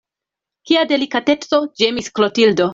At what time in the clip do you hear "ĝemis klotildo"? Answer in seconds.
1.83-2.69